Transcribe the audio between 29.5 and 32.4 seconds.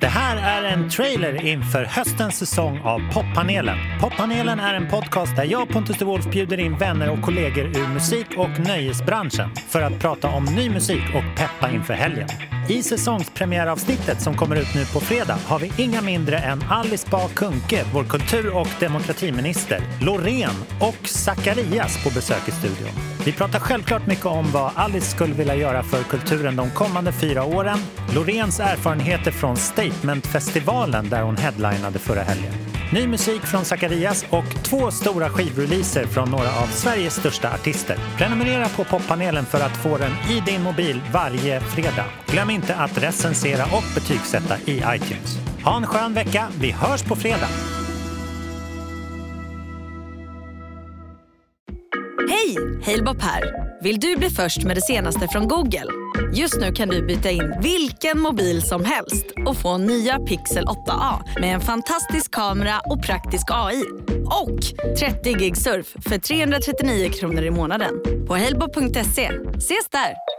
Statementfestivalen där hon headlinade förra